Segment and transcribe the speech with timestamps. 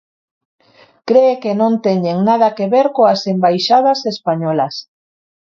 [1.07, 4.75] Cree que non teñen nada que ver coas embaixadas españolas.